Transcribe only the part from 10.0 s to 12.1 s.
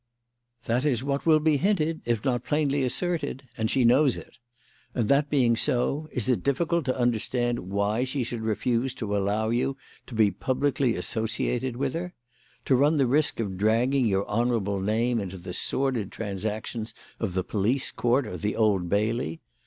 to be publicly associated with